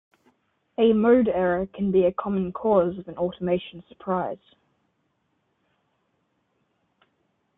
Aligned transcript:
A 0.79 0.93
mode 0.93 1.27
error 1.27 1.67
can 1.67 1.91
be 1.91 2.05
a 2.05 2.11
common 2.11 2.51
cause 2.53 2.97
of 2.97 3.07
an 3.07 3.15
automation 3.19 3.83
surprise. 3.87 4.39